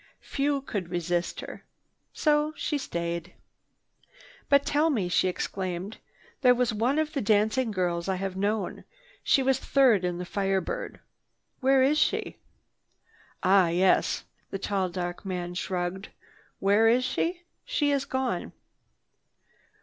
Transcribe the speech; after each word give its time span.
Few 0.21 0.61
could 0.61 0.89
resist 0.89 1.41
her. 1.41 1.63
So 2.11 2.55
she 2.57 2.79
stayed. 2.79 3.33
"But 4.49 4.65
tell 4.65 4.89
me!" 4.89 5.09
she 5.09 5.27
exclaimed. 5.27 5.99
"There 6.41 6.55
was 6.55 6.73
one 6.73 6.97
of 6.97 7.13
the 7.13 7.21
dancing 7.21 7.69
girls 7.69 8.09
I 8.09 8.15
have 8.15 8.35
known. 8.35 8.83
She 9.23 9.43
was 9.43 9.59
third 9.59 10.03
in 10.03 10.17
the 10.17 10.25
Fire 10.25 10.59
Bird. 10.59 11.01
Where 11.59 11.83
is 11.83 11.99
she?" 11.99 12.37
"Ah 13.43 13.67
yes." 13.67 14.23
The 14.49 14.57
tall, 14.57 14.89
dark 14.89 15.23
man 15.23 15.53
shrugged. 15.53 16.09
"Where 16.57 16.87
is 16.87 17.03
she? 17.03 17.43
She 17.63 17.91
is 17.91 18.05
gone." 18.05 18.53